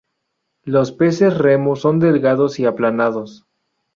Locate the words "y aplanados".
2.59-3.45